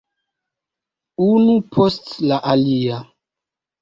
Unu 1.27 1.57
post 1.75 2.11
la 2.33 2.41
alia. 2.55 3.03